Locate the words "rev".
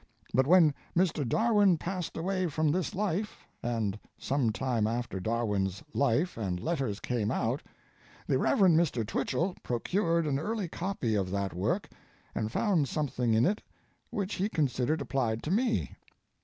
8.39-8.61